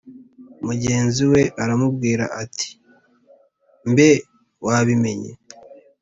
mugenzi 0.65 1.23
we 1.31 1.41
aramubwira 1.63 2.25
ati"mbe 2.43 4.09
wabimenye?" 4.65 5.31